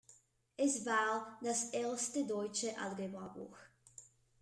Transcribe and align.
Es 0.57 0.83
war 0.83 1.37
das 1.43 1.65
erste 1.73 2.25
deutsche 2.25 2.75
Algebra-Buch. 2.79 3.55